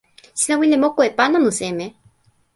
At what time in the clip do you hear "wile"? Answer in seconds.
0.59-0.77